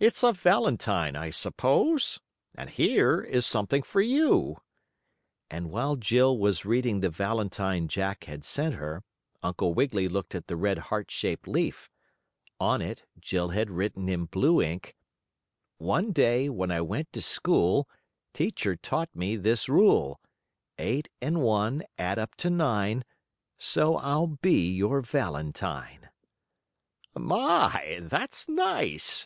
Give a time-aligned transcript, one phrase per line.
[0.00, 2.18] "It's a valentine, I suppose,
[2.52, 4.56] and here is something for you,"
[5.48, 9.04] and while Jill was reading the valentine Jack had sent her,
[9.40, 11.88] Uncle Wiggily looked at the red heart shaped leaf.
[12.58, 14.96] On it Jill had written in blue ink:
[15.78, 17.88] "One day when I went to school,
[18.34, 20.20] Teacher taught to me this rule:
[20.76, 23.04] Eight and one add up to nine;
[23.58, 26.08] So I'll be your valentine."
[27.14, 29.20] "My, that's nice!"